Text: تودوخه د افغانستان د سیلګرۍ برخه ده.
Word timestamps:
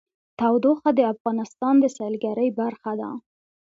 تودوخه 0.39 0.89
د 0.97 1.01
افغانستان 1.13 1.75
د 1.79 1.85
سیلګرۍ 1.95 2.49
برخه 2.59 2.91
ده. 3.01 3.09